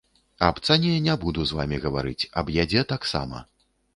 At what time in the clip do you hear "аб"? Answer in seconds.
0.45-0.61, 2.43-2.51